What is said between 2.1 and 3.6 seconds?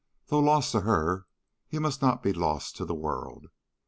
be lost to the world.